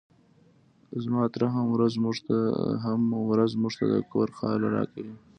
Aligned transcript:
زما 1.03 1.23
تره 1.33 1.47
هره 1.55 1.71
ورځ 3.31 3.53
موږ 3.63 3.73
ته 3.77 3.85
د 3.93 3.95
کور 4.11 4.27
حال 4.37 4.61
راکوي. 4.75 5.15